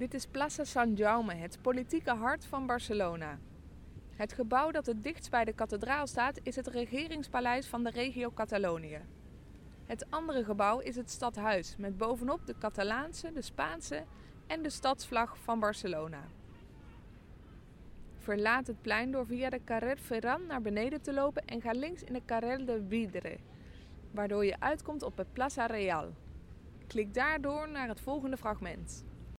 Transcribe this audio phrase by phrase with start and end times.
[0.00, 3.38] Dit is Plaza San Jaume, het politieke hart van Barcelona.
[4.16, 8.30] Het gebouw dat het dichtst bij de kathedraal staat is het regeringspaleis van de regio
[8.34, 9.00] Catalonië.
[9.86, 14.04] Het andere gebouw is het stadhuis met bovenop de Catalaanse, de Spaanse
[14.46, 16.24] en de stadsvlag van Barcelona.
[18.18, 22.02] Verlaat het plein door via de Carrer Ferran naar beneden te lopen en ga links
[22.02, 23.36] in de Carrer de Vidre,
[24.10, 26.14] waardoor je uitkomt op het Plaza Real.
[26.86, 29.04] Klik daardoor naar het volgende fragment.